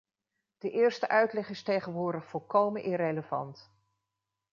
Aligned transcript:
De 0.57 0.69
eerste 0.71 1.07
uitleg 1.07 1.49
is 1.49 1.63
tegenwoordig 1.63 2.25
volkomen 2.25 2.83
irrelevant. 2.83 3.71